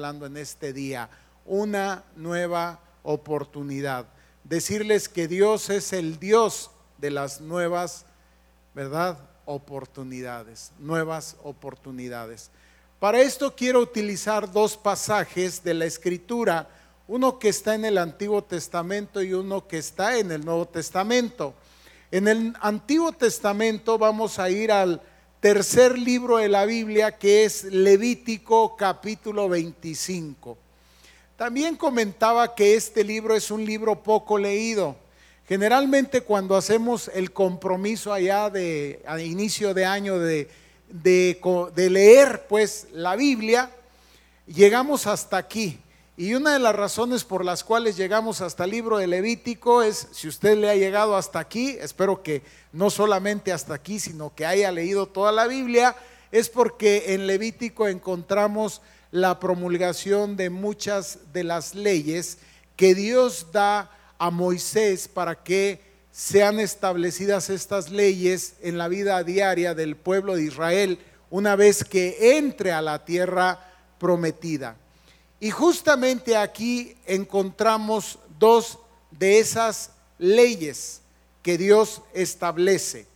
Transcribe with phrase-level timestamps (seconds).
[0.00, 1.10] hablando en este día,
[1.44, 4.06] una nueva oportunidad.
[4.44, 8.04] Decirles que Dios es el Dios de las nuevas,
[8.76, 9.18] ¿verdad?
[9.44, 12.52] Oportunidades, nuevas oportunidades.
[13.00, 16.68] Para esto quiero utilizar dos pasajes de la Escritura,
[17.08, 21.54] uno que está en el Antiguo Testamento y uno que está en el Nuevo Testamento.
[22.12, 25.02] En el Antiguo Testamento vamos a ir al
[25.40, 30.58] tercer libro de la Biblia que es Levítico capítulo 25.
[31.36, 34.96] También comentaba que este libro es un libro poco leído.
[35.46, 40.48] Generalmente cuando hacemos el compromiso allá de inicio de año de,
[40.88, 41.40] de,
[41.74, 43.70] de leer pues la Biblia,
[44.46, 45.78] llegamos hasta aquí.
[46.20, 50.08] Y una de las razones por las cuales llegamos hasta el libro de Levítico es,
[50.10, 54.44] si usted le ha llegado hasta aquí, espero que no solamente hasta aquí, sino que
[54.44, 55.94] haya leído toda la Biblia,
[56.32, 58.82] es porque en Levítico encontramos
[59.12, 62.38] la promulgación de muchas de las leyes
[62.74, 63.88] que Dios da
[64.18, 70.42] a Moisés para que sean establecidas estas leyes en la vida diaria del pueblo de
[70.42, 70.98] Israel
[71.30, 74.74] una vez que entre a la tierra prometida.
[75.40, 78.78] Y justamente aquí encontramos dos
[79.10, 81.00] de esas leyes
[81.42, 83.06] que Dios establece.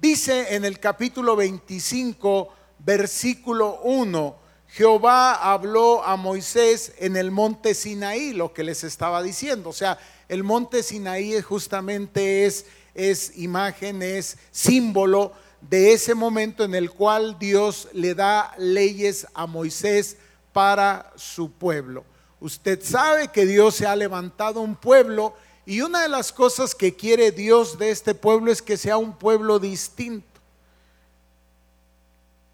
[0.00, 4.36] Dice en el capítulo 25, versículo 1,
[4.68, 9.70] Jehová habló a Moisés en el monte Sinaí, lo que les estaba diciendo.
[9.70, 16.74] O sea, el monte Sinaí justamente es, es imagen, es símbolo de ese momento en
[16.74, 20.16] el cual Dios le da leyes a Moisés
[20.56, 22.02] para su pueblo.
[22.40, 25.34] Usted sabe que Dios se ha levantado un pueblo
[25.66, 29.18] y una de las cosas que quiere Dios de este pueblo es que sea un
[29.18, 30.40] pueblo distinto.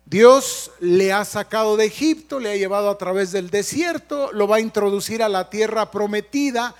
[0.05, 4.57] Dios le ha sacado de Egipto, le ha llevado a través del desierto, lo va
[4.57, 6.75] a introducir a la tierra prometida,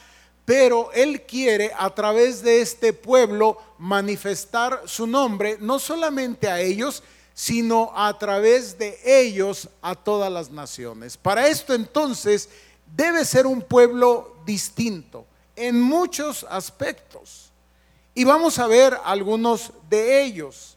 [0.45, 7.05] pero Él quiere a través de este pueblo manifestar su nombre, no solamente a ellos,
[7.35, 11.17] sino a través de ellos a todas las naciones.
[11.17, 12.49] Para esto entonces
[12.95, 15.27] debe ser un pueblo distinto
[15.57, 17.51] en muchos aspectos.
[18.15, 20.77] Y vamos a ver algunos de ellos.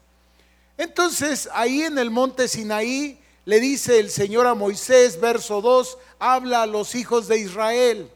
[0.78, 6.64] Entonces, ahí en el monte Sinaí le dice el Señor a Moisés, verso 2, habla
[6.64, 8.10] a los hijos de Israel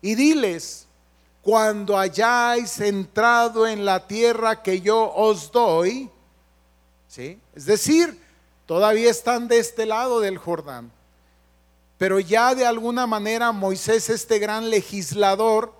[0.00, 0.86] y diles,
[1.42, 6.10] cuando hayáis entrado en la tierra que yo os doy,
[7.18, 8.18] es decir,
[8.66, 10.90] todavía están de este lado del Jordán.
[11.98, 15.74] Pero ya de alguna manera Moisés, este gran legislador,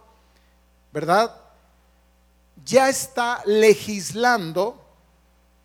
[0.92, 1.34] ¿verdad?
[2.64, 4.78] Ya está legislando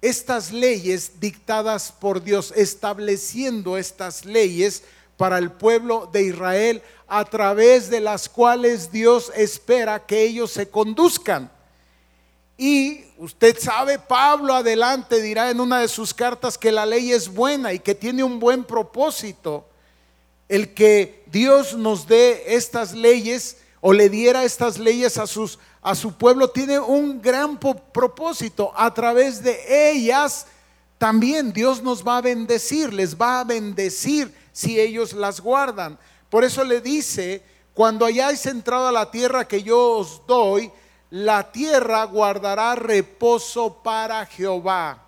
[0.02, 4.84] estas leyes dictadas por Dios, estableciendo estas leyes
[5.18, 10.70] para el pueblo de Israel a través de las cuales Dios espera que ellos se
[10.70, 11.52] conduzcan.
[12.58, 17.28] Y usted sabe, Pablo adelante dirá en una de sus cartas que la ley es
[17.34, 19.66] buena y que tiene un buen propósito.
[20.48, 25.96] El que Dios nos dé estas leyes o le diera estas leyes a, sus, a
[25.96, 28.72] su pueblo tiene un gran propósito.
[28.76, 30.48] A través de ellas
[30.98, 36.00] también Dios nos va a bendecir, les va a bendecir si ellos las guardan.
[36.30, 40.72] Por eso le dice, cuando hayáis entrado a la tierra que yo os doy,
[41.10, 45.04] la tierra guardará reposo para Jehová.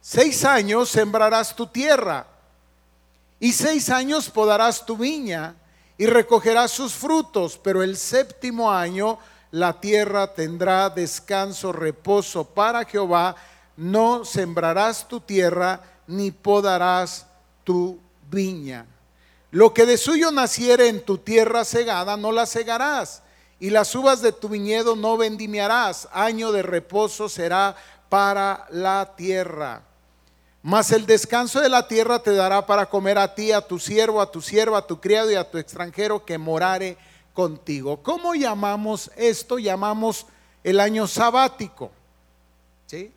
[0.00, 2.26] Seis años sembrarás tu tierra
[3.40, 5.54] y seis años podarás tu viña
[5.96, 9.18] y recogerás sus frutos, pero el séptimo año
[9.50, 13.36] la tierra tendrá descanso, reposo para Jehová.
[13.76, 17.26] No sembrarás tu tierra ni podarás
[17.64, 17.98] tu
[18.30, 18.86] viña.
[19.50, 23.23] Lo que de suyo naciere en tu tierra cegada, no la cegarás
[23.60, 27.76] y las uvas de tu viñedo no vendimiarás, año de reposo será
[28.08, 29.82] para la tierra.
[30.62, 34.20] Mas el descanso de la tierra te dará para comer a ti, a tu siervo,
[34.20, 36.96] a tu sierva, a tu criado y a tu extranjero que morare
[37.32, 38.02] contigo.
[38.02, 39.58] ¿Cómo llamamos esto?
[39.58, 40.26] Llamamos
[40.62, 41.90] el año sabático.
[42.86, 43.12] ¿Sí?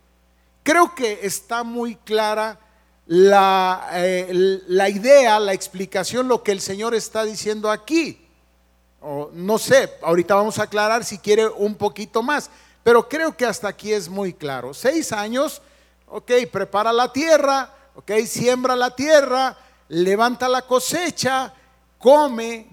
[0.63, 2.59] Creo que está muy clara
[3.06, 8.26] la, eh, la idea, la explicación, lo que el Señor está diciendo aquí
[9.01, 12.49] no sé, ahorita vamos a aclarar si quiere un poquito más,
[12.83, 14.73] pero creo que hasta aquí es muy claro.
[14.73, 15.61] Seis años,
[16.07, 19.57] ok, prepara la tierra, ok, siembra la tierra,
[19.89, 21.53] levanta la cosecha,
[21.97, 22.67] come,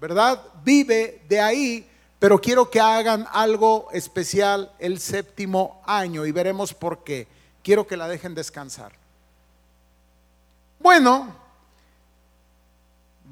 [0.00, 0.42] ¿verdad?
[0.62, 7.04] Vive de ahí, pero quiero que hagan algo especial el séptimo año y veremos por
[7.04, 7.28] qué.
[7.62, 8.92] Quiero que la dejen descansar.
[10.78, 11.34] Bueno,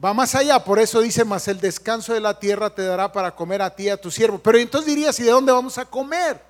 [0.03, 3.35] va más allá, por eso dice, más el descanso de la tierra te dará para
[3.35, 4.39] comer a ti y a tu siervo.
[4.39, 6.41] Pero entonces dirías, ¿y de dónde vamos a comer?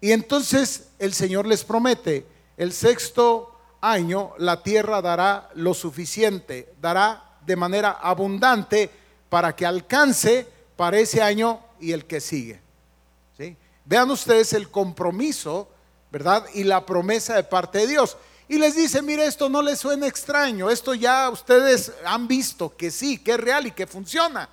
[0.00, 2.26] Y entonces el Señor les promete,
[2.56, 8.90] el sexto año la tierra dará lo suficiente, dará de manera abundante
[9.28, 10.46] para que alcance
[10.76, 12.60] para ese año y el que sigue.
[13.36, 13.56] ¿Sí?
[13.84, 15.68] Vean ustedes el compromiso,
[16.10, 16.44] ¿verdad?
[16.54, 18.16] Y la promesa de parte de Dios.
[18.48, 22.90] Y les dice, mire, esto no les suena extraño, esto ya ustedes han visto que
[22.90, 24.48] sí, que es real y que funciona.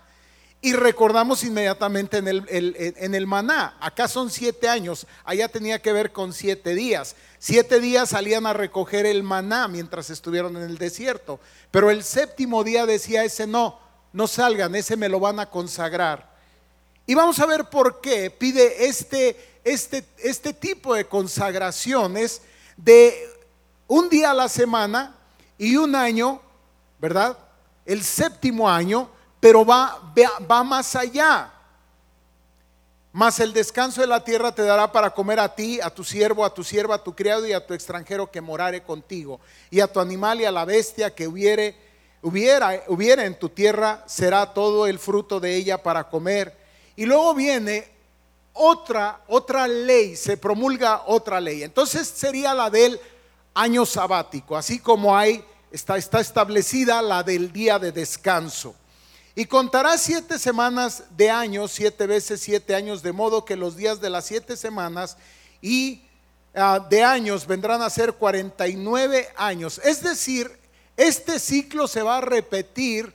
[0.62, 5.92] Y recordamos inmediatamente en el, en el maná, acá son siete años, allá tenía que
[5.92, 7.16] ver con siete días.
[7.38, 12.64] Siete días salían a recoger el maná mientras estuvieron en el desierto, pero el séptimo
[12.64, 13.78] día decía ese no,
[14.14, 16.34] no salgan, ese me lo van a consagrar.
[17.06, 22.42] Y vamos a ver por qué pide este, este, este tipo de consagraciones
[22.78, 23.28] de
[23.88, 25.16] un día a la semana
[25.58, 26.42] y un año,
[27.00, 27.38] ¿verdad?
[27.86, 29.10] El séptimo año
[29.44, 30.00] pero va,
[30.50, 31.52] va más allá.
[33.12, 36.46] Mas el descanso de la tierra te dará para comer a ti, a tu siervo,
[36.46, 39.92] a tu sierva, a tu criado y a tu extranjero que morare contigo, y a
[39.92, 41.76] tu animal y a la bestia que hubiere,
[42.22, 46.56] hubiera, en tu tierra, será todo el fruto de ella para comer.
[46.96, 47.92] Y luego viene
[48.54, 51.64] otra, otra ley, se promulga otra ley.
[51.64, 52.98] Entonces sería la del
[53.54, 58.76] año sabático, así como hay, está, está establecida la del día de descanso.
[59.36, 64.00] Y contará siete semanas de años, siete veces siete años, de modo que los días
[64.00, 65.18] de las siete semanas
[65.62, 66.04] y
[66.54, 69.82] ah, de años vendrán a ser 49 años.
[69.84, 70.52] Es decir,
[70.98, 73.14] este ciclo se va a repetir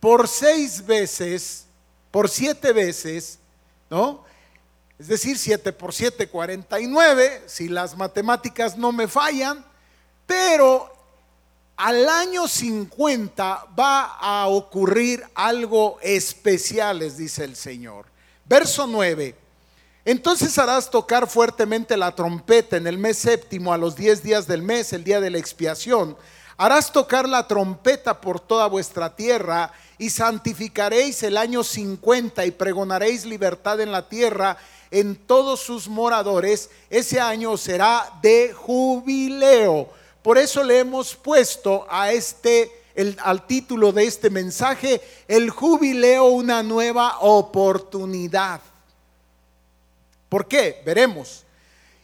[0.00, 1.66] por seis veces,
[2.10, 3.38] por siete veces,
[3.88, 4.24] ¿no?
[4.98, 9.64] Es decir, siete por siete, 49, si las matemáticas no me fallan,
[10.32, 10.90] pero
[11.76, 18.06] al año 50 va a ocurrir algo especial, les dice el Señor.
[18.46, 19.36] Verso 9.
[20.06, 24.62] Entonces harás tocar fuertemente la trompeta en el mes séptimo, a los diez días del
[24.62, 26.16] mes, el día de la expiación.
[26.56, 33.26] Harás tocar la trompeta por toda vuestra tierra y santificaréis el año 50 y pregonaréis
[33.26, 34.56] libertad en la tierra
[34.90, 36.70] en todos sus moradores.
[36.88, 42.70] Ese año será de jubileo por eso le hemos puesto a este,
[43.18, 48.60] al título de este mensaje, el jubileo, una nueva oportunidad.
[50.28, 50.80] ¿Por qué?
[50.86, 51.44] Veremos.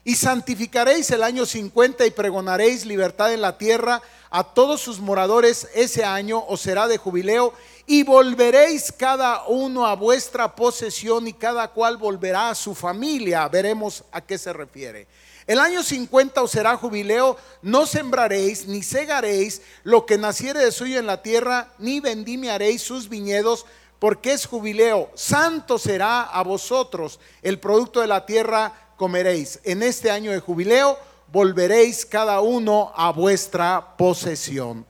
[0.05, 5.69] Y santificaréis el año 50 y pregonaréis libertad en la tierra a todos sus moradores
[5.75, 7.53] ese año o será de jubileo
[7.87, 13.49] y volveréis cada uno a vuestra posesión y cada cual volverá a su familia.
[13.49, 15.07] Veremos a qué se refiere.
[15.49, 20.99] El año 50 os será jubileo, no sembraréis ni segaréis lo que naciere de suyo
[20.99, 23.65] en la tierra, ni vendimiaréis sus viñedos,
[23.99, 25.11] porque es jubileo.
[25.15, 29.59] Santo será a vosotros, el producto de la tierra comeréis.
[29.65, 30.99] En este año de jubileo
[31.33, 34.85] volveréis cada uno a vuestra posesión.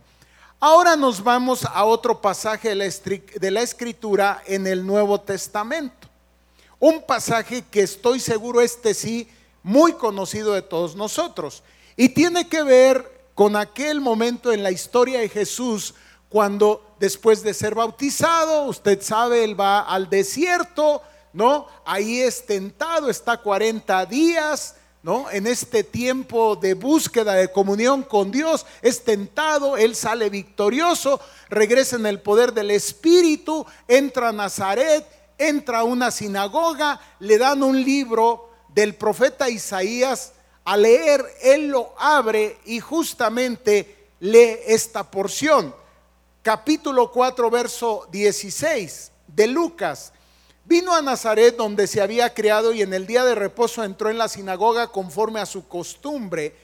[0.58, 6.08] Ahora nos vamos a otro pasaje de la escritura en el Nuevo Testamento.
[6.80, 9.28] Un pasaje que estoy seguro este sí
[9.68, 11.62] muy conocido de todos nosotros.
[11.94, 15.94] Y tiene que ver con aquel momento en la historia de Jesús
[16.30, 21.02] cuando después de ser bautizado, usted sabe, él va al desierto,
[21.34, 21.66] ¿no?
[21.84, 25.30] Ahí es tentado, está 40 días, ¿no?
[25.30, 31.96] En este tiempo de búsqueda de comunión con Dios, es tentado, él sale victorioso, regresa
[31.96, 37.84] en el poder del Espíritu, entra a Nazaret, entra a una sinagoga, le dan un
[37.84, 38.47] libro
[38.78, 45.74] del profeta Isaías, a leer, él lo abre y justamente lee esta porción.
[46.42, 50.12] Capítulo 4, verso 16 de Lucas.
[50.64, 54.18] Vino a Nazaret donde se había criado y en el día de reposo entró en
[54.18, 56.54] la sinagoga conforme a su costumbre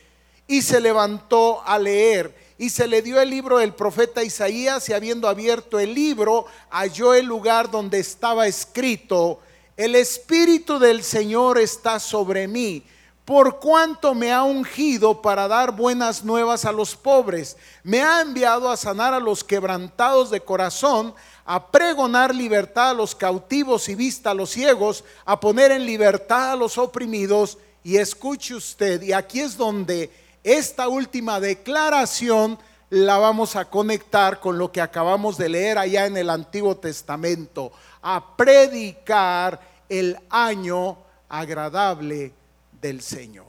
[0.46, 2.32] y se levantó a leer.
[2.58, 7.12] Y se le dio el libro del profeta Isaías y habiendo abierto el libro halló
[7.12, 9.40] el lugar donde estaba escrito,
[9.76, 12.84] el Espíritu del Señor está sobre mí,
[13.24, 18.70] por cuanto me ha ungido para dar buenas nuevas a los pobres, me ha enviado
[18.70, 21.14] a sanar a los quebrantados de corazón,
[21.46, 26.52] a pregonar libertad a los cautivos y vista a los ciegos, a poner en libertad
[26.52, 27.58] a los oprimidos.
[27.82, 30.10] Y escuche usted, y aquí es donde
[30.42, 32.58] esta última declaración
[32.90, 37.72] la vamos a conectar con lo que acabamos de leer allá en el Antiguo Testamento
[38.06, 39.58] a predicar
[39.88, 42.34] el año agradable
[42.80, 43.46] del Señor.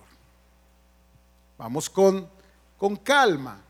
[1.57, 2.27] Vamos con,
[2.77, 3.61] con calma.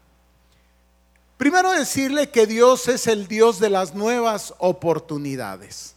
[1.37, 5.95] Primero decirle que Dios es el Dios de las nuevas oportunidades.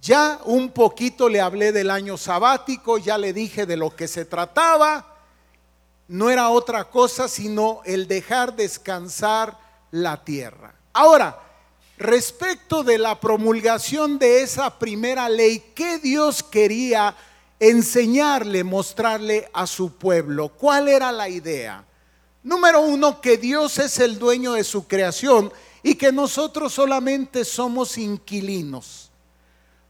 [0.00, 4.24] Ya un poquito le hablé del año sabático, ya le dije de lo que se
[4.24, 5.16] trataba.
[6.06, 9.58] No era otra cosa sino el dejar descansar
[9.90, 10.76] la tierra.
[10.92, 11.40] Ahora,
[11.98, 17.16] respecto de la promulgación de esa primera ley, ¿qué Dios quería
[17.58, 20.48] enseñarle, mostrarle a su pueblo?
[20.48, 21.84] ¿Cuál era la idea?
[22.42, 27.98] Número uno, que Dios es el dueño de su creación y que nosotros solamente somos
[27.98, 29.10] inquilinos.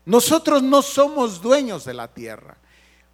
[0.05, 2.57] Nosotros no somos dueños de la tierra.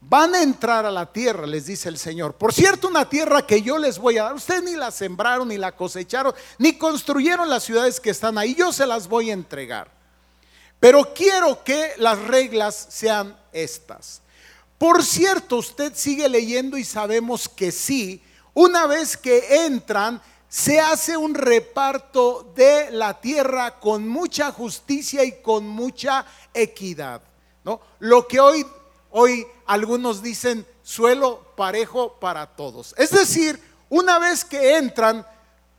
[0.04, 2.34] Van a entrar a la tierra, les dice el Señor.
[2.34, 4.34] Por cierto, una tierra que yo les voy a dar.
[4.34, 8.54] Ustedes ni la sembraron, ni la cosecharon, ni construyeron las ciudades que están ahí.
[8.54, 9.90] Yo se las voy a entregar.
[10.80, 14.20] Pero quiero que las reglas sean estas.
[14.76, 18.22] Por cierto, usted sigue leyendo y sabemos que sí
[18.54, 25.40] una vez que entran, se hace un reparto de la tierra con mucha justicia y
[25.40, 27.22] con mucha equidad.
[27.64, 27.80] ¿no?
[28.00, 28.66] Lo que hoy,
[29.12, 32.94] hoy algunos dicen suelo parejo para todos.
[32.98, 35.26] Es decir, una vez que entran,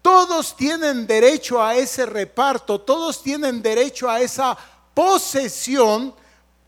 [0.01, 4.57] todos tienen derecho a ese reparto, todos tienen derecho a esa
[4.93, 6.13] posesión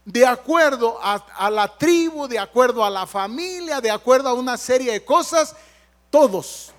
[0.05, 4.91] de acuerdo a, la tribu, de acuerdo a la familia, de acuerdo a una serie
[4.91, 5.55] de cosas
[6.09, 6.71] todos,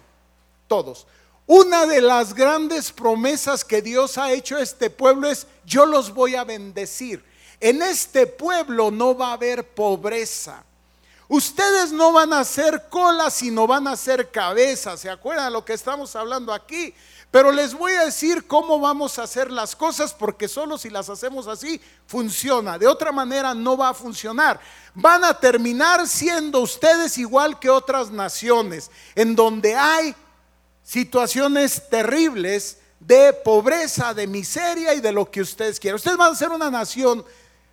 [0.69, 1.07] todos.
[1.47, 6.15] Una de las grandes promesas que Dios ha hecho a este pueblo es, yo los
[6.15, 7.25] voy a bendecir.
[7.61, 10.63] En este pueblo no va a haber pobreza.
[11.29, 15.01] Ustedes no van a ser colas, sino van a ser cabezas.
[15.01, 16.95] ¿Se acuerdan de lo que estamos hablando aquí?
[17.33, 21.11] Pero les voy a decir cómo vamos a hacer las cosas porque solo si las
[21.11, 22.79] hacemos así funciona.
[22.79, 24.61] De otra manera no va a funcionar.
[24.95, 30.15] Van a terminar siendo ustedes igual que otras naciones en donde hay
[30.85, 35.97] situaciones terribles de pobreza, de miseria y de lo que ustedes quieran.
[35.97, 37.25] Ustedes van a ser una nación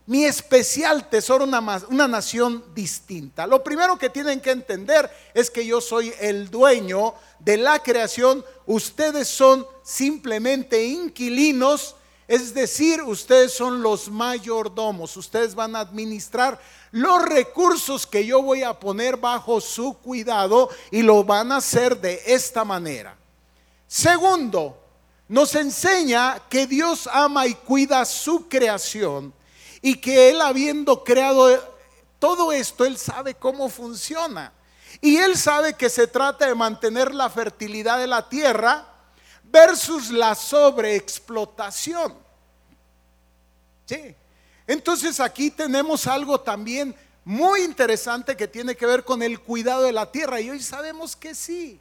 [0.06, 3.48] mi especial tesoro, una, una, nación distinta.
[3.48, 8.44] Lo primero que tienen que entender es que yo soy el dueño de la creación,
[8.66, 11.96] ustedes son simplemente inquilinos,
[12.28, 16.60] es decir, ustedes son los mayordomos, ustedes van a administrar
[16.92, 22.00] los recursos que yo voy a poner bajo su cuidado y lo van a hacer
[22.00, 23.16] de esta manera.
[23.88, 24.78] Segundo,
[25.30, 29.34] nos enseña que Dios ama y cuida su creación
[29.86, 31.50] y que Él habiendo creado
[32.18, 34.54] todo esto, Él sabe cómo funciona.
[35.02, 38.88] Y Él sabe que se trata de mantener la fertilidad de la tierra
[39.44, 42.16] versus la sobreexplotación.
[43.86, 44.16] Sí.
[44.66, 49.92] Entonces aquí tenemos algo también muy interesante que tiene que ver con el cuidado de
[49.92, 50.40] la tierra.
[50.40, 51.78] Y hoy sabemos que sí.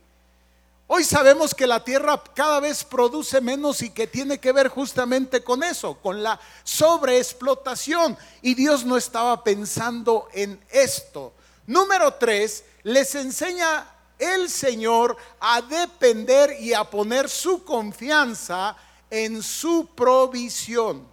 [0.94, 5.42] Hoy sabemos que la tierra cada vez produce menos y que tiene que ver justamente
[5.42, 8.14] con eso, con la sobreexplotación.
[8.42, 11.32] Y Dios no estaba pensando en esto.
[11.66, 18.76] Número tres, les enseña el Señor a depender y a poner su confianza
[19.08, 21.08] en su provisión.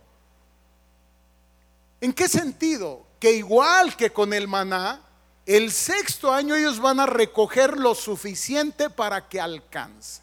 [2.02, 3.06] ¿En qué sentido?
[3.18, 5.09] Que igual que con el maná,
[5.56, 10.22] el sexto año ellos van a recoger lo suficiente para que alcance.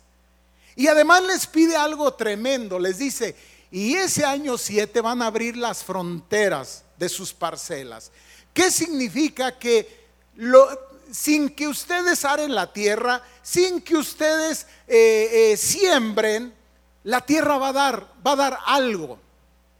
[0.76, 3.34] Y además les pide algo tremendo, les dice,
[3.72, 8.12] y ese año siete van a abrir las fronteras de sus parcelas.
[8.54, 10.06] ¿Qué significa que
[11.10, 16.54] sin que ustedes aren la tierra, sin que ustedes eh, eh, siembren,
[17.02, 19.18] la tierra va dar, va a dar algo.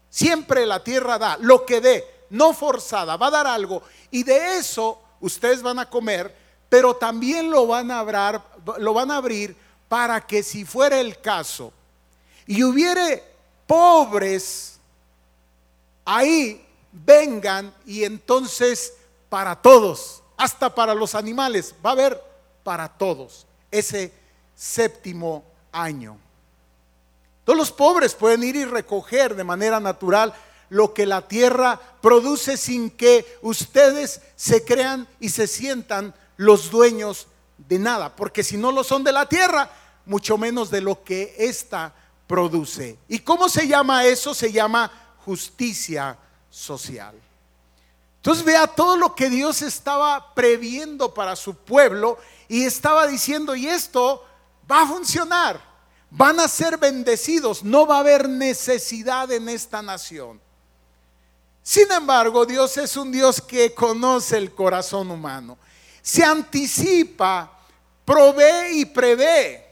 [0.09, 3.83] Siempre la tierra da lo que dé, no forzada, va a dar algo.
[4.11, 6.35] Y de eso ustedes van a comer,
[6.69, 8.41] pero también lo van a abrir,
[8.79, 9.55] lo van a abrir
[9.87, 11.71] para que si fuera el caso
[12.45, 13.23] y hubiere
[13.65, 14.77] pobres
[16.07, 18.93] ahí vengan y entonces
[19.29, 22.23] para todos, hasta para los animales, va a haber
[22.63, 24.13] para todos ese
[24.55, 26.17] séptimo año.
[27.43, 30.33] Todos los pobres pueden ir y recoger de manera natural
[30.69, 37.27] lo que la tierra produce sin que ustedes se crean y se sientan los dueños
[37.57, 39.71] de nada, porque si no lo son de la tierra,
[40.05, 41.93] mucho menos de lo que ésta
[42.27, 42.99] produce.
[43.07, 44.33] ¿Y cómo se llama eso?
[44.33, 44.91] Se llama
[45.25, 46.17] justicia
[46.49, 47.15] social.
[48.17, 53.67] Entonces vea todo lo que Dios estaba previendo para su pueblo y estaba diciendo, y
[53.67, 54.25] esto
[54.69, 55.61] va a funcionar,
[56.09, 60.41] van a ser bendecidos, no va a haber necesidad en esta nación.
[61.67, 65.57] Sin embargo, Dios es un Dios que conoce el corazón humano.
[66.01, 67.59] Se anticipa,
[68.05, 69.67] provee y prevé.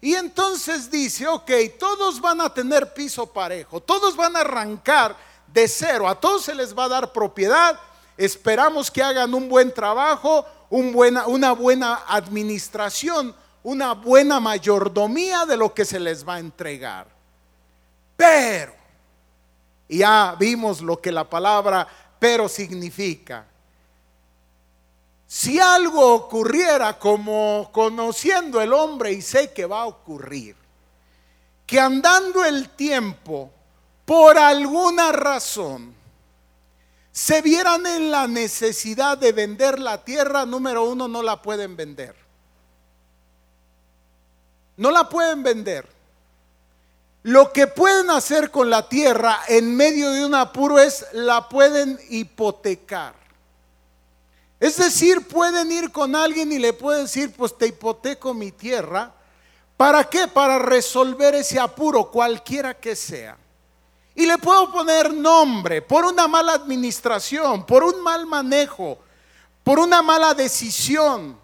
[0.00, 5.16] Y entonces dice, ok, todos van a tener piso parejo, todos van a arrancar
[5.48, 7.80] de cero, a todos se les va a dar propiedad,
[8.16, 15.84] esperamos que hagan un buen trabajo, una buena administración, una buena mayordomía de lo que
[15.84, 17.08] se les va a entregar.
[18.16, 18.83] Pero,
[19.88, 21.86] ya vimos lo que la palabra
[22.18, 23.46] pero significa.
[25.26, 30.56] Si algo ocurriera como conociendo el hombre y sé que va a ocurrir,
[31.66, 33.50] que andando el tiempo,
[34.04, 35.94] por alguna razón,
[37.10, 42.16] se vieran en la necesidad de vender la tierra, número uno, no la pueden vender.
[44.76, 45.93] No la pueden vender.
[47.24, 51.98] Lo que pueden hacer con la tierra en medio de un apuro es la pueden
[52.10, 53.14] hipotecar.
[54.60, 59.10] Es decir, pueden ir con alguien y le pueden decir, pues te hipoteco mi tierra.
[59.74, 60.28] ¿Para qué?
[60.28, 63.38] Para resolver ese apuro, cualquiera que sea.
[64.14, 68.98] Y le puedo poner nombre por una mala administración, por un mal manejo,
[69.62, 71.38] por una mala decisión,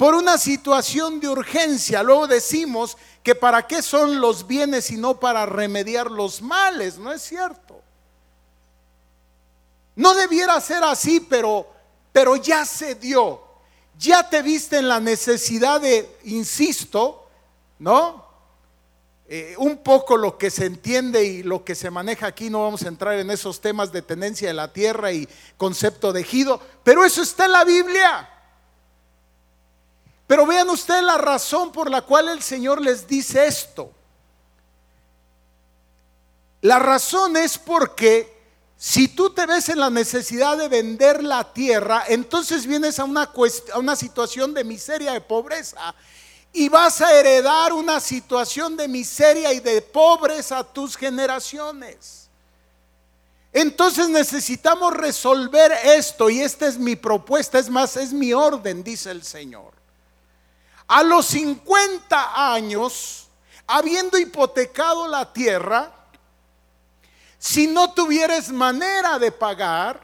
[0.00, 2.02] por una situación de urgencia.
[2.02, 7.12] Luego decimos que para qué son los bienes y no para remediar los males, ¿no
[7.12, 7.82] es cierto?
[9.96, 11.66] No debiera ser así, pero
[12.12, 13.42] pero ya se dio.
[13.98, 17.28] Ya te viste en la necesidad de, insisto,
[17.78, 18.24] ¿no?
[19.28, 22.84] Eh, un poco lo que se entiende y lo que se maneja aquí, no vamos
[22.84, 25.28] a entrar en esos temas de tenencia de la tierra y
[25.58, 28.39] concepto de ejido, pero eso está en la Biblia.
[30.30, 33.90] Pero vean ustedes la razón por la cual el Señor les dice esto.
[36.60, 38.32] La razón es porque
[38.76, 43.32] si tú te ves en la necesidad de vender la tierra, entonces vienes a una,
[43.72, 45.96] a una situación de miseria, de pobreza,
[46.52, 52.28] y vas a heredar una situación de miseria y de pobreza a tus generaciones.
[53.52, 59.10] Entonces necesitamos resolver esto y esta es mi propuesta, es más, es mi orden, dice
[59.10, 59.79] el Señor.
[60.90, 63.28] A los 50 años,
[63.68, 65.92] habiendo hipotecado la tierra,
[67.38, 70.00] si no tuvieres manera de pagar,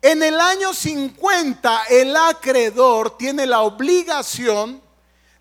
[0.00, 4.80] en el año 50 el acreedor tiene la obligación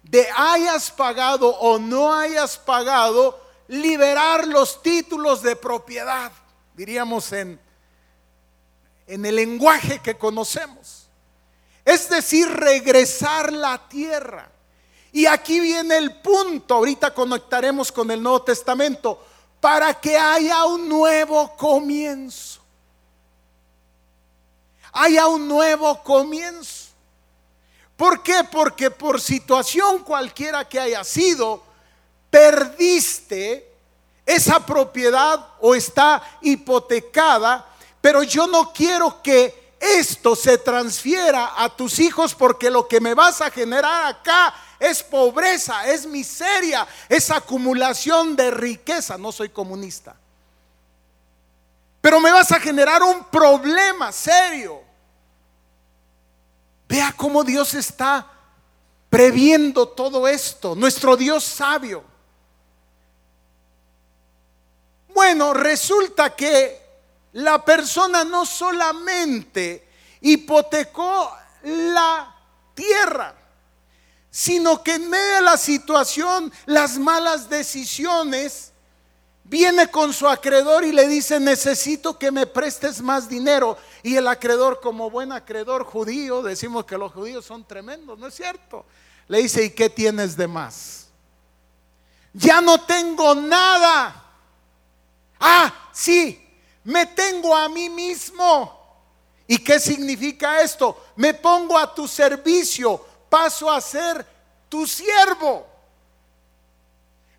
[0.01, 6.31] de hayas pagado o no hayas pagado, liberar los títulos de propiedad,
[6.73, 7.59] diríamos en,
[9.05, 11.02] en el lenguaje que conocemos.
[11.85, 14.49] Es decir, regresar la tierra.
[15.11, 19.23] Y aquí viene el punto, ahorita conectaremos con el Nuevo Testamento
[19.59, 22.61] para que haya un nuevo comienzo.
[24.91, 26.89] Haya un nuevo comienzo.
[27.95, 28.43] ¿Por qué?
[28.51, 31.63] Porque por situación cualquiera que haya sido,
[32.29, 33.71] perdiste
[34.25, 37.65] esa propiedad o está hipotecada,
[38.01, 43.13] pero yo no quiero que esto se transfiera a tus hijos porque lo que me
[43.13, 49.17] vas a generar acá es pobreza, es miseria, es acumulación de riqueza.
[49.17, 50.15] No soy comunista.
[51.99, 54.81] Pero me vas a generar un problema serio.
[56.87, 58.27] Vea cómo Dios está
[59.09, 62.03] previendo todo esto, nuestro Dios sabio.
[65.13, 66.82] Bueno, resulta que
[67.33, 69.87] la persona no solamente
[70.21, 71.31] hipotecó
[71.63, 72.35] la
[72.73, 73.35] tierra,
[74.29, 78.71] sino que en medio de la situación, las malas decisiones,
[79.43, 83.77] viene con su acreedor y le dice, necesito que me prestes más dinero.
[84.01, 88.33] Y el acreedor, como buen acreedor judío, decimos que los judíos son tremendos, ¿no es
[88.33, 88.85] cierto?
[89.27, 91.07] Le dice, ¿y qué tienes de más?
[92.33, 94.23] Ya no tengo nada.
[95.39, 96.42] Ah, sí,
[96.83, 98.81] me tengo a mí mismo.
[99.47, 101.05] ¿Y qué significa esto?
[101.15, 104.23] Me pongo a tu servicio paso a ser
[104.69, 105.65] tu siervo.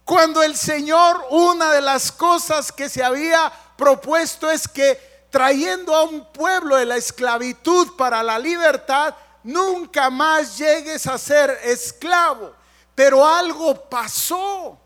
[0.05, 6.03] Cuando el Señor, una de las cosas que se había propuesto es que trayendo a
[6.03, 12.53] un pueblo de la esclavitud para la libertad, nunca más llegues a ser esclavo.
[12.95, 14.77] Pero algo pasó,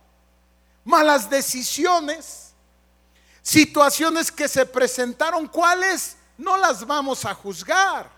[0.84, 2.47] malas decisiones,
[3.48, 6.18] situaciones que se presentaron, ¿cuáles?
[6.36, 8.10] No las vamos a juzgar.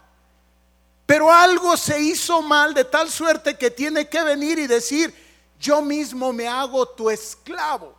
[1.06, 5.14] Pero algo se hizo mal de tal suerte que tiene que venir y decir,
[5.56, 7.94] yo mismo me hago tu esclavo.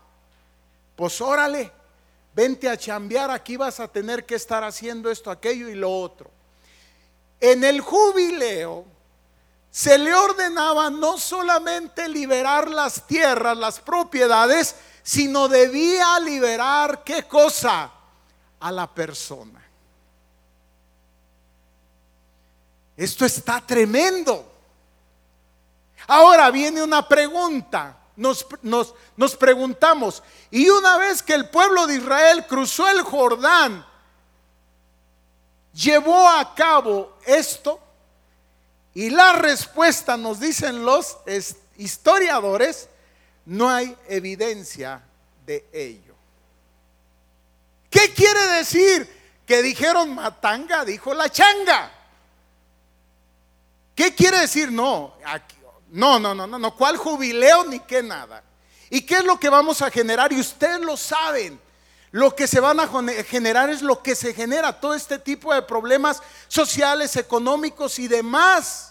[0.98, 1.72] Pues órale,
[2.36, 6.30] vente a chambear, aquí vas a tener que estar haciendo esto, aquello y lo otro.
[7.40, 8.84] En el jubileo
[9.70, 17.92] se le ordenaba no solamente liberar las tierras, las propiedades, sino debía liberar qué cosa?
[18.60, 19.62] A la persona.
[22.96, 24.52] Esto está tremendo.
[26.08, 27.98] Ahora viene una pregunta.
[28.16, 28.46] Nos,
[29.16, 33.84] nos, preguntamos, y una vez que el pueblo de Israel cruzó el Jordán,
[35.74, 37.80] llevó a cabo esto,
[38.94, 41.18] y la respuesta nos dicen los
[41.78, 42.90] historiadores,
[43.52, 45.04] no hay evidencia
[45.46, 46.16] de ello.
[47.90, 49.42] ¿Qué quiere decir?
[49.46, 51.92] Que dijeron matanga, dijo la changa.
[53.94, 54.72] ¿Qué quiere decir?
[54.72, 55.16] No,
[55.90, 58.42] no, no, no, no, no, ¿cuál jubileo ni qué nada?
[58.90, 60.32] ¿Y qué es lo que vamos a generar?
[60.32, 61.60] Y ustedes lo saben.
[62.12, 62.90] Lo que se van a
[63.26, 68.91] generar es lo que se genera, todo este tipo de problemas sociales, económicos y demás.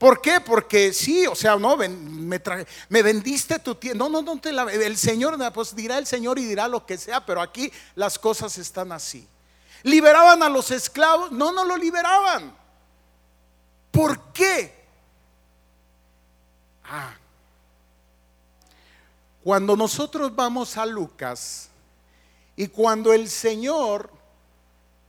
[0.00, 0.40] ¿Por qué?
[0.40, 4.02] Porque sí, o sea, no, me, me vendiste tu tienda.
[4.02, 6.96] No, no, no, te la, el Señor, pues dirá el Señor y dirá lo que
[6.96, 9.28] sea, pero aquí las cosas están así.
[9.82, 11.30] ¿Liberaban a los esclavos?
[11.32, 12.56] No, no lo liberaban.
[13.90, 14.74] ¿Por qué?
[16.82, 17.14] Ah,
[19.44, 21.68] cuando nosotros vamos a Lucas,
[22.56, 24.10] y cuando el Señor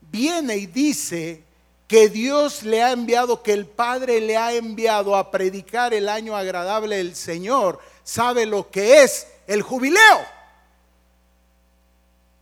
[0.01, 1.45] viene y dice
[1.91, 6.37] que Dios le ha enviado, que el Padre le ha enviado a predicar el año
[6.37, 10.25] agradable del Señor, sabe lo que es el jubileo.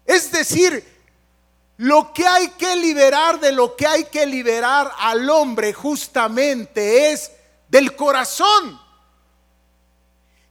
[0.05, 0.85] Es decir,
[1.77, 7.31] lo que hay que liberar de lo que hay que liberar al hombre justamente es
[7.69, 8.79] del corazón.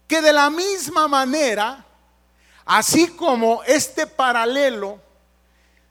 [0.09, 1.87] Que de la misma manera
[2.71, 5.01] Así como este paralelo,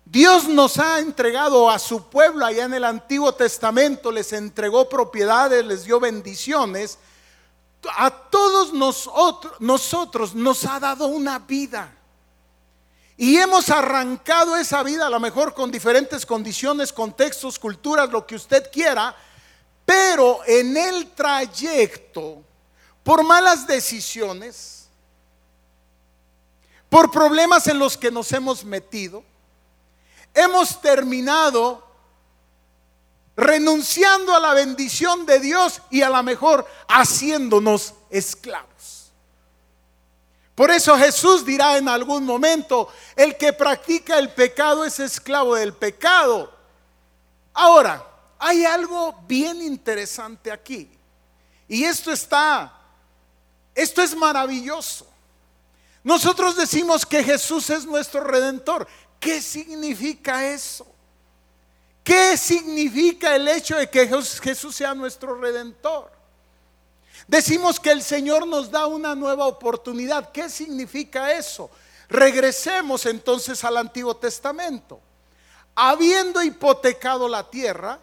[0.10, 5.66] Dios nos ha entregado a su pueblo allá en el Antiguo Testamento, les entregó propiedades,
[5.66, 6.98] les dio bendiciones.
[7.98, 11.94] A todos nosotros, nosotros nos ha dado una vida.
[13.18, 18.36] Y hemos arrancado esa vida a lo mejor con diferentes condiciones, contextos, culturas, lo que
[18.36, 19.14] usted quiera,
[19.86, 22.42] pero en el trayecto,
[23.04, 24.88] por malas decisiones,
[26.88, 29.22] por problemas en los que nos hemos metido,
[30.38, 31.84] hemos terminado
[33.36, 39.12] renunciando a la bendición de Dios y a la mejor haciéndonos esclavos.
[40.56, 45.74] Por eso Jesús dirá en algún momento, el que practica el pecado es esclavo del
[45.74, 46.52] pecado.
[47.54, 48.04] Ahora,
[48.40, 50.90] hay algo bien interesante aquí.
[51.68, 52.74] Y esto está,
[53.76, 55.06] esto es maravilloso.
[56.04, 58.88] Nosotros decimos que Jesús es nuestro redentor.
[59.20, 60.88] ¿Qué significa eso?
[62.04, 66.12] ¿Qué significa el hecho de que Jesús sea nuestro redentor?
[67.28, 70.32] Decimos que el Señor nos da una nueva oportunidad.
[70.32, 71.70] ¿Qué significa eso?
[72.08, 75.02] Regresemos entonces al Antiguo Testamento.
[75.76, 78.00] Habiendo hipotecado la tierra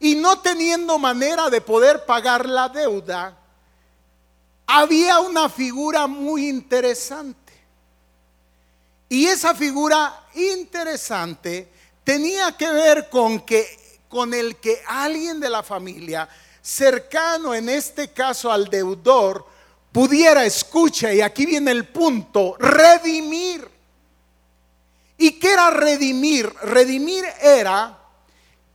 [0.00, 3.36] y no teniendo manera de poder pagar la deuda,
[4.66, 7.45] había una figura muy interesante.
[9.08, 11.68] Y esa figura interesante
[12.02, 16.28] tenía que ver con que con el que alguien de la familia
[16.62, 19.46] cercano en este caso al deudor
[19.92, 23.68] pudiera escuchar y aquí viene el punto, redimir.
[25.18, 26.52] ¿Y qué era redimir?
[26.62, 27.98] Redimir era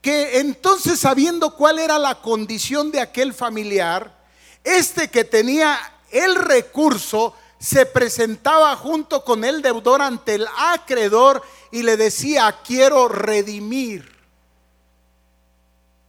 [0.00, 4.16] que entonces sabiendo cuál era la condición de aquel familiar,
[4.64, 5.78] este que tenía
[6.10, 13.06] el recurso se presentaba junto con el deudor ante el acreedor y le decía, quiero
[13.06, 14.20] redimir.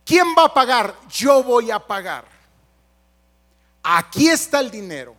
[0.04, 0.96] ¿Quién va a pagar?
[1.10, 2.26] Yo voy a pagar.
[3.84, 5.16] Aquí está el dinero.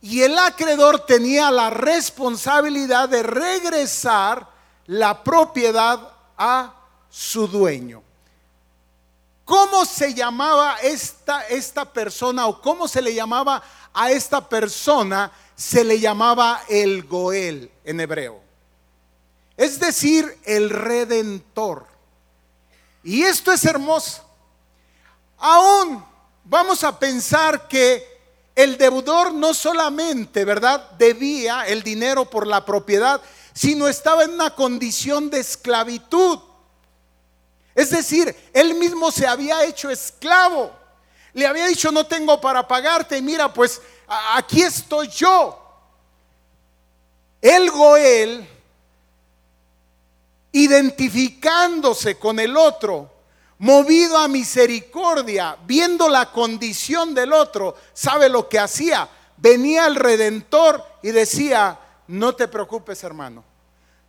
[0.00, 4.48] Y el acreedor tenía la responsabilidad de regresar
[4.86, 6.72] la propiedad a
[7.10, 8.04] su dueño.
[9.48, 13.62] ¿Cómo se llamaba esta, esta persona o cómo se le llamaba
[13.94, 15.32] a esta persona?
[15.56, 18.42] Se le llamaba el Goel en hebreo.
[19.56, 21.86] Es decir, el redentor.
[23.02, 24.22] Y esto es hermoso.
[25.38, 26.04] Aún
[26.44, 28.06] vamos a pensar que
[28.54, 33.22] el deudor no solamente, ¿verdad?, debía el dinero por la propiedad,
[33.54, 36.38] sino estaba en una condición de esclavitud.
[37.88, 40.70] Es decir, él mismo se había hecho esclavo.
[41.32, 43.22] Le había dicho, no tengo para pagarte.
[43.22, 43.80] Mira, pues
[44.34, 45.58] aquí estoy yo.
[47.40, 48.46] El Goel,
[50.52, 53.10] identificándose con el otro,
[53.56, 59.08] movido a misericordia, viendo la condición del otro, ¿sabe lo que hacía?
[59.38, 63.44] Venía el redentor y decía, no te preocupes hermano,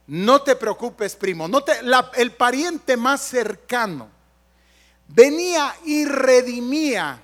[0.09, 1.73] no te preocupes primo, no te,
[2.15, 4.09] el pariente más cercano
[5.07, 7.21] venía y redimía,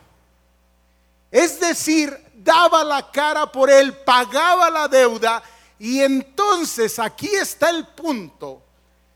[1.32, 5.42] es decir, daba la cara por él, pagaba la deuda
[5.80, 8.62] y entonces aquí está el punto.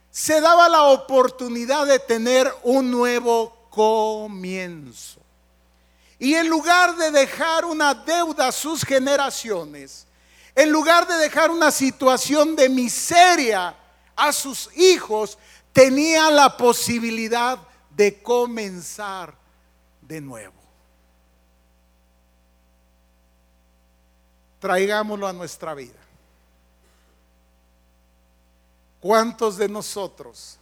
[0.10, 5.22] Se daba la oportunidad de tener un nuevo comienzo.
[6.18, 10.08] Y en lugar de dejar una deuda a sus generaciones,
[10.60, 13.74] en lugar de dejar una situación de miseria
[14.14, 15.38] a sus hijos,
[15.72, 17.58] tenía la posibilidad
[17.96, 19.34] de comenzar
[20.02, 20.54] de nuevo.
[24.60, 25.98] Traigámoslo a nuestra vida.
[29.00, 30.58] ¿Cuántos de nosotros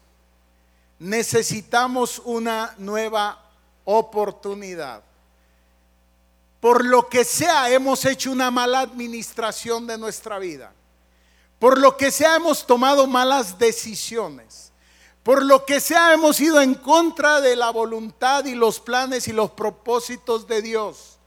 [1.00, 3.44] necesitamos una nueva
[3.84, 5.07] oportunidad?
[6.68, 10.74] Por lo que sea, hemos hecho una mala administración de nuestra vida.
[11.60, 14.74] Por lo que sea, hemos tomado malas decisiones.
[15.24, 19.32] Por lo que sea, hemos ido en contra de la voluntad y los planes y
[19.32, 21.20] los propósitos de Dios.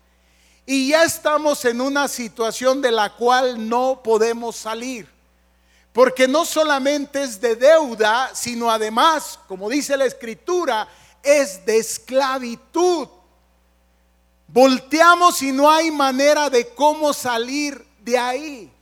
[0.66, 5.08] Y ya estamos en una situación de la cual no podemos salir.
[5.94, 10.86] Porque no solamente es de deuda, sino además, como dice la escritura,
[11.22, 13.08] es de esclavitud.
[14.52, 18.72] Volteamos y no hay manera de cómo salir de ahí.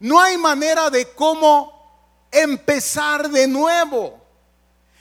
[0.00, 4.18] No hay manera de cómo empezar de nuevo.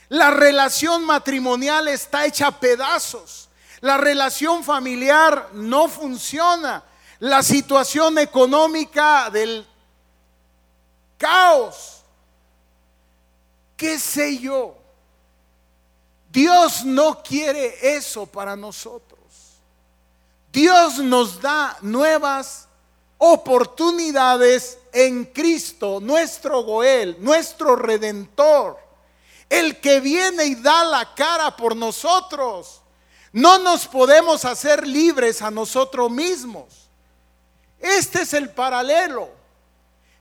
[0.10, 3.48] La relación matrimonial está hecha a pedazos.
[3.80, 6.84] La relación familiar no funciona.
[7.20, 9.66] La situación económica del
[11.18, 12.02] caos.
[13.78, 14.76] ¿Qué sé yo?
[16.30, 19.15] Dios no quiere eso para nosotros.
[20.56, 22.70] Dios nos da nuevas
[23.18, 28.80] oportunidades en Cristo, nuestro Goel, nuestro Redentor,
[29.50, 32.82] el que viene y da la cara por nosotros.
[33.34, 36.88] No nos podemos hacer libres a nosotros mismos.
[37.78, 39.28] Este es el paralelo.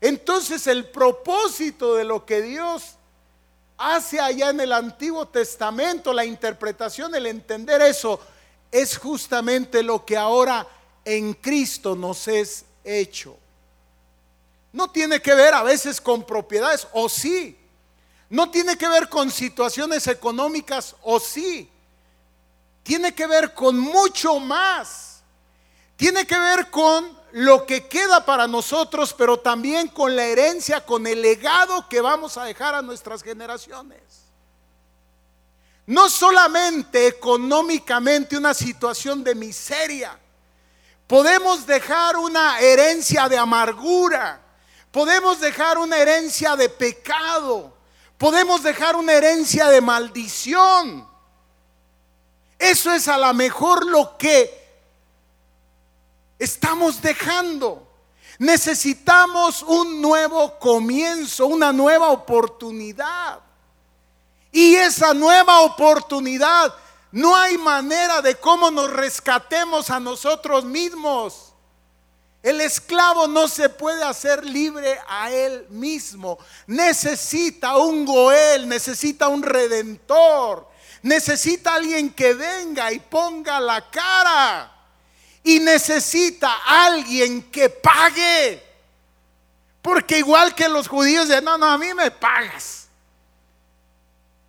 [0.01, 2.97] Entonces el propósito de lo que Dios
[3.79, 8.19] hace allá en el Antiguo Testamento, la interpretación, el entender eso,
[8.71, 10.67] es justamente lo que ahora
[11.05, 13.37] en Cristo nos es hecho.
[14.73, 17.57] No tiene que ver a veces con propiedades, o sí.
[18.29, 21.71] No tiene que ver con situaciones económicas, o sí.
[22.83, 25.23] Tiene que ver con mucho más.
[25.97, 31.07] Tiene que ver con lo que queda para nosotros, pero también con la herencia, con
[31.07, 34.24] el legado que vamos a dejar a nuestras generaciones.
[35.87, 40.19] No solamente económicamente una situación de miseria,
[41.07, 44.41] podemos dejar una herencia de amargura,
[44.91, 47.77] podemos dejar una herencia de pecado,
[48.17, 51.07] podemos dejar una herencia de maldición.
[52.59, 54.65] Eso es a lo mejor lo que
[56.39, 57.87] estamos dejando.
[58.39, 63.41] Necesitamos un nuevo comienzo, una nueva oportunidad.
[64.55, 66.73] Y esa nueva oportunidad,
[67.11, 71.53] no hay manera de cómo nos rescatemos a nosotros mismos.
[72.41, 76.39] El esclavo no se puede hacer libre a él mismo.
[76.69, 80.69] Necesita un Goel, necesita un redentor,
[81.03, 84.73] necesita alguien que venga y ponga la cara
[85.43, 88.63] y necesita alguien que pague.
[89.83, 92.84] Porque igual que los judíos de no, no, a mí me pagas.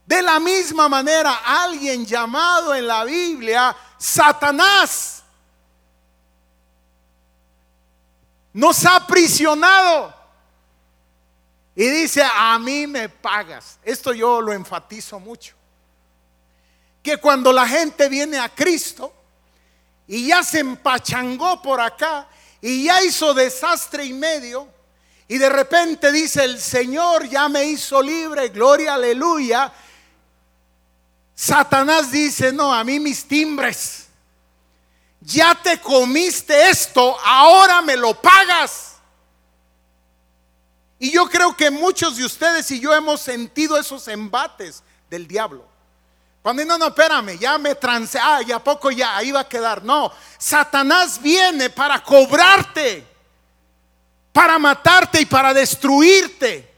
[0.05, 5.23] De la misma manera, alguien llamado en la Biblia Satanás
[8.53, 10.13] nos ha aprisionado.
[11.75, 13.79] Y dice, a mí me pagas.
[13.83, 15.55] Esto yo lo enfatizo mucho.
[17.03, 19.13] Que cuando la gente viene a Cristo,
[20.07, 22.27] y ya se empachangó por acá
[22.61, 24.67] y ya hizo desastre y medio.
[25.27, 29.71] Y de repente dice, el Señor ya me hizo libre, gloria, aleluya.
[31.35, 34.07] Satanás dice, no, a mí mis timbres.
[35.19, 38.93] Ya te comiste esto, ahora me lo pagas.
[40.97, 45.65] Y yo creo que muchos de ustedes y yo hemos sentido esos embates del diablo.
[46.41, 49.83] Cuando no, no, espérame, ya me trance, ah, ya poco ya, ahí va a quedar.
[49.83, 53.03] No, Satanás viene para cobrarte,
[54.31, 56.74] para matarte y para destruirte.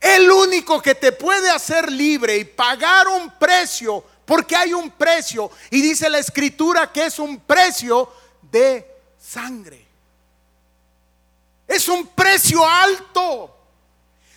[0.00, 5.50] El único que te puede hacer libre y pagar un precio, porque hay un precio,
[5.70, 8.86] y dice la escritura que es un precio de
[9.18, 9.86] sangre.
[11.66, 13.54] Es un precio alto.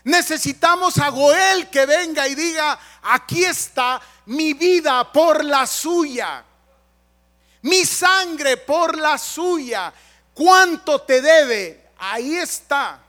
[0.03, 6.43] Necesitamos a Goel que venga y diga, aquí está mi vida por la suya,
[7.61, 9.93] mi sangre por la suya.
[10.33, 11.91] ¿Cuánto te debe?
[11.99, 12.99] Ahí está.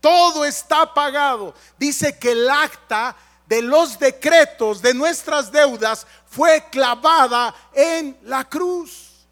[0.00, 1.54] Todo está pagado.
[1.78, 9.26] Dice que el acta de los decretos de nuestras deudas fue clavada en la cruz.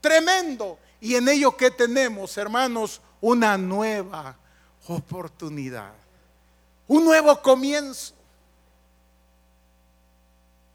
[0.00, 0.78] Tremendo.
[1.00, 4.36] Y en ello que tenemos, hermanos, una nueva
[4.88, 5.92] oportunidad.
[6.88, 8.14] Un nuevo comienzo.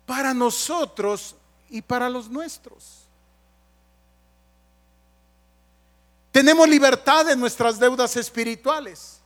[0.06, 1.36] Para nosotros
[1.70, 3.05] y para los nuestros.
[6.36, 9.22] Tenemos libertad en nuestras deudas espirituales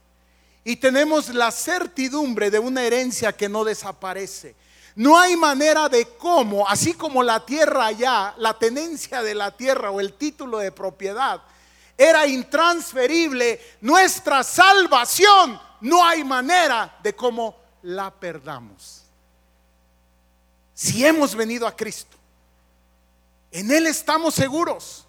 [0.63, 4.55] y tenemos la certidumbre de una herencia que no desaparece.
[4.93, 9.89] No hay manera de cómo, así como la tierra allá, la tenencia de la tierra
[9.89, 11.41] o el título de propiedad
[11.97, 19.01] era intransferible, nuestra salvación no hay manera de cómo la perdamos.
[20.75, 22.15] Si hemos venido a Cristo,
[23.51, 25.07] en Él estamos seguros.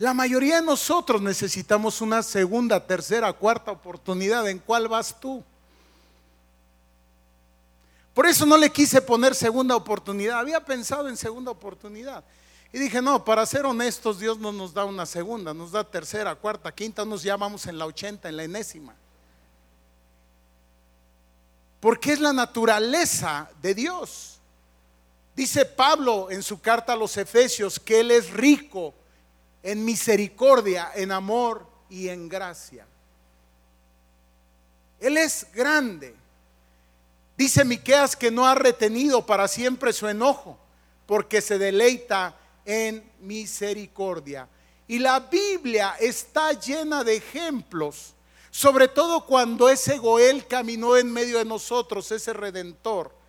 [0.00, 4.48] La mayoría de nosotros necesitamos una segunda, tercera, cuarta oportunidad.
[4.48, 5.44] ¿En cuál vas tú?
[8.14, 10.38] Por eso no le quise poner segunda oportunidad.
[10.38, 12.24] Había pensado en segunda oportunidad.
[12.72, 16.34] Y dije, no, para ser honestos, Dios no nos da una segunda, nos da tercera,
[16.34, 18.94] cuarta, quinta, nos llamamos en la ochenta, en la enésima.
[21.78, 24.38] Porque es la naturaleza de Dios.
[25.36, 28.94] Dice Pablo en su carta a los Efesios que Él es rico
[29.62, 32.86] en misericordia, en amor y en gracia.
[34.98, 36.14] Él es grande.
[37.36, 40.58] Dice Miqueas que no ha retenido para siempre su enojo,
[41.06, 44.48] porque se deleita en misericordia.
[44.86, 48.14] Y la Biblia está llena de ejemplos,
[48.50, 53.19] sobre todo cuando ese Goel caminó en medio de nosotros, ese redentor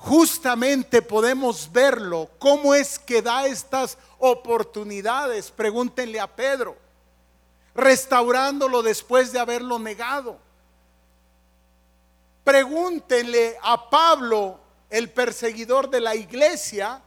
[0.00, 5.50] justamente podemos verlo, cómo es que da estas oportunidades.
[5.50, 6.76] Pregúntenle a Pedro,
[7.74, 10.38] restaurándolo después de haberlo negado.
[12.44, 14.58] Pregúntenle a Pablo,
[14.88, 17.02] el perseguidor de la iglesia,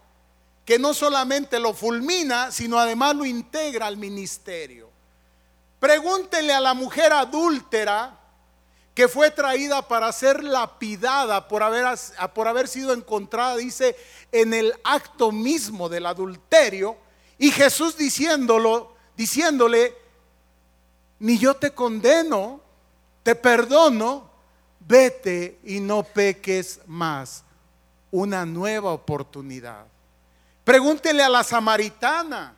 [0.64, 4.90] que no solamente lo fulmina, sino además lo integra al ministerio.
[5.80, 8.20] Pregúntenle a la mujer adúltera,
[8.94, 11.86] que fue traída para ser lapidada por haber,
[12.34, 13.96] por haber sido encontrada, dice,
[14.32, 16.98] en el acto mismo del adulterio,
[17.38, 19.96] y Jesús diciéndolo, diciéndole,
[21.20, 22.62] ni yo te condeno,
[23.24, 24.30] te perdono,
[24.80, 27.44] vete y no peques más.
[28.12, 29.86] Una nueva oportunidad.
[30.64, 32.56] Pregúntele a la samaritana,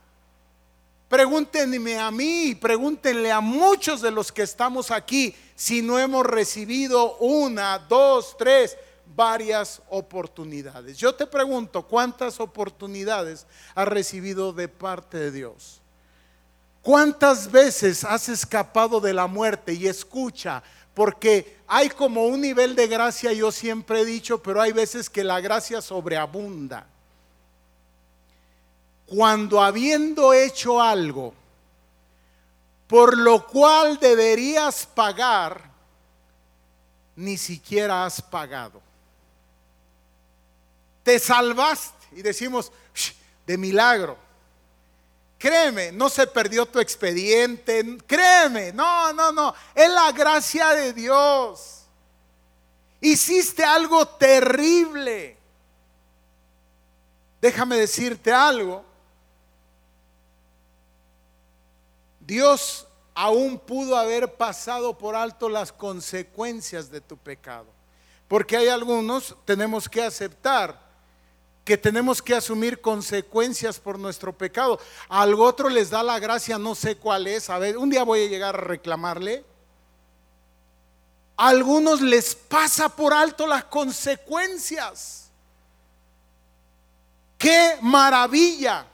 [1.08, 7.16] pregúntenme a mí, pregúntenle a muchos de los que estamos aquí si no hemos recibido
[7.18, 8.78] una, dos, tres,
[9.16, 10.98] varias oportunidades.
[10.98, 15.82] Yo te pregunto, ¿cuántas oportunidades has recibido de parte de Dios?
[16.82, 19.74] ¿Cuántas veces has escapado de la muerte?
[19.74, 20.62] Y escucha,
[20.94, 25.24] porque hay como un nivel de gracia, yo siempre he dicho, pero hay veces que
[25.24, 26.86] la gracia sobreabunda.
[29.08, 31.34] Cuando habiendo hecho algo,
[32.88, 35.72] por lo cual deberías pagar,
[37.16, 38.82] ni siquiera has pagado.
[41.04, 42.72] Te salvaste y decimos,
[43.46, 44.18] de milagro.
[45.38, 47.98] Créeme, no se perdió tu expediente.
[48.08, 49.54] Créeme, no, no, no.
[49.74, 51.84] Es la gracia de Dios.
[53.02, 55.38] Hiciste algo terrible.
[57.42, 58.84] Déjame decirte algo.
[62.26, 67.68] Dios aún pudo haber pasado por alto las consecuencias de tu pecado.
[68.28, 70.84] Porque hay algunos, tenemos que aceptar
[71.64, 74.80] que tenemos que asumir consecuencias por nuestro pecado.
[75.10, 77.50] A algo otro les da la gracia, no sé cuál es.
[77.50, 79.44] A ver, un día voy a llegar a reclamarle.
[81.38, 85.32] A algunos les pasa por alto las consecuencias.
[87.38, 88.88] Qué maravilla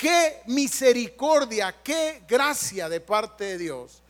[0.00, 4.02] Qué misericordia, qué gracia de parte de Dios.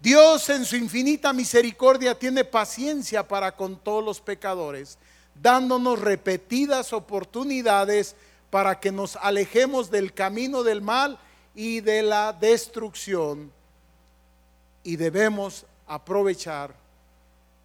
[0.00, 4.98] Dios en su infinita misericordia tiene paciencia para con todos los pecadores,
[5.40, 8.16] dándonos repetidas oportunidades
[8.50, 11.16] para que nos alejemos del camino del mal
[11.54, 13.52] y de la destrucción.
[14.82, 16.74] y debemos aprovechar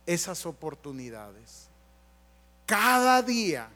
[0.05, 1.70] esas oportunidades.
[2.66, 3.70] Cada día,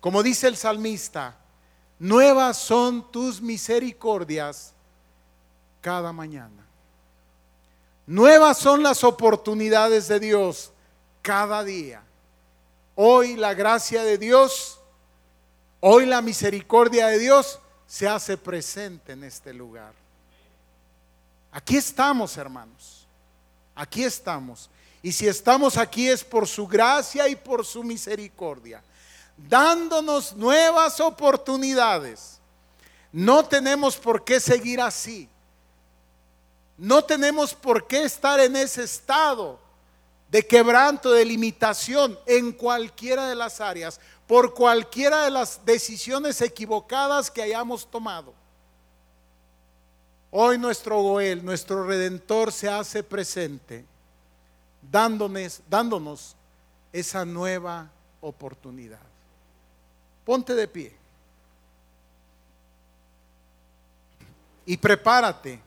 [0.00, 1.39] como dice el salmista,
[2.00, 4.72] nuevas son tus misericordias
[5.80, 6.66] cada mañana.
[8.06, 10.72] Nuevas son las oportunidades de Dios
[11.22, 12.02] cada día.
[12.96, 14.80] Hoy la gracia de Dios,
[15.78, 19.92] hoy la misericordia de Dios se hace presente en este lugar.
[21.52, 23.06] Aquí estamos, hermanos.
[23.74, 24.70] Aquí estamos.
[25.02, 28.82] Y si estamos aquí es por su gracia y por su misericordia,
[29.48, 32.40] dándonos nuevas oportunidades.
[33.12, 35.28] No tenemos por qué seguir así.
[36.76, 39.58] No tenemos por qué estar en ese estado
[40.30, 47.30] de quebranto, de limitación en cualquiera de las áreas, por cualquiera de las decisiones equivocadas
[47.30, 48.32] que hayamos tomado.
[50.30, 53.84] Hoy nuestro Goel, nuestro Redentor, se hace presente,
[54.90, 56.36] dándonos, dándonos
[56.92, 59.09] esa nueva oportunidad.
[60.30, 60.92] Ponte de pie
[64.64, 65.58] y prepárate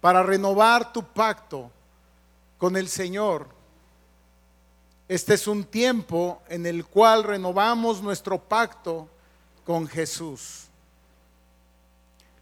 [0.00, 1.70] para renovar tu pacto
[2.58, 3.46] con el Señor
[5.06, 9.08] este es un tiempo en el cual renovamos nuestro pacto
[9.64, 10.64] con Jesús.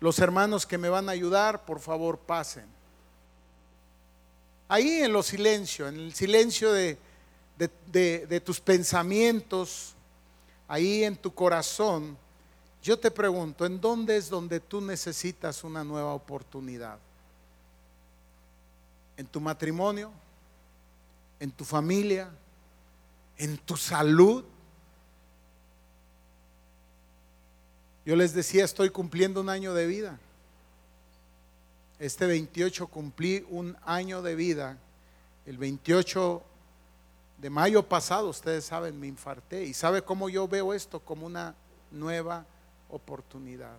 [0.00, 2.64] Los hermanos que me van a ayudar, por favor, pasen.
[4.68, 6.96] Ahí en lo silencio, en el silencio de
[8.42, 9.96] tus pensamientos,
[10.72, 12.16] ahí en tu corazón,
[12.82, 16.98] yo te pregunto, ¿en dónde es donde tú necesitas una nueva oportunidad?
[19.16, 20.10] ¿En tu matrimonio?
[21.38, 22.30] ¿En tu familia?
[23.42, 24.44] en tu salud.
[28.04, 30.20] Yo les decía, estoy cumpliendo un año de vida.
[31.98, 34.78] Este 28 cumplí un año de vida.
[35.44, 36.42] El 28
[37.42, 39.64] de mayo pasado, ustedes saben, me infarté.
[39.64, 41.00] ¿Y sabe cómo yo veo esto?
[41.00, 41.56] Como una
[41.90, 42.46] nueva
[42.88, 43.78] oportunidad.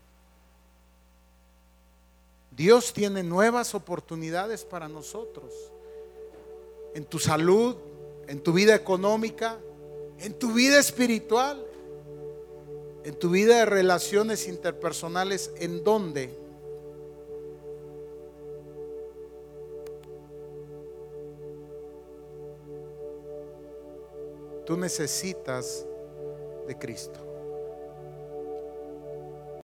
[2.51, 5.53] Dios tiene nuevas oportunidades para nosotros.
[6.93, 7.77] En tu salud,
[8.27, 9.57] en tu vida económica,
[10.19, 11.65] en tu vida espiritual,
[13.05, 16.37] en tu vida de relaciones interpersonales, ¿en dónde?
[24.65, 25.85] Tú necesitas
[26.67, 27.32] de Cristo.